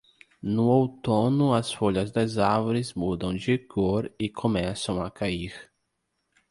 No 0.41 0.63
outono 0.71 1.53
as 1.53 1.71
folhas 1.71 2.11
das 2.11 2.39
árvores 2.39 2.93
mudam 2.95 3.35
de 3.35 3.59
cor 3.59 4.11
e 4.19 4.27
começam 4.27 4.99
a 4.99 5.11
cair 5.11 5.71